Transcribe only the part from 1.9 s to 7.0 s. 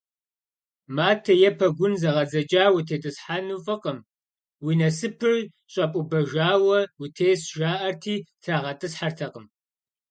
зэгъэдзэкӀа утетӀысхьэну фӀыкъым, уи насыпыр щӀэпӀубэжауэ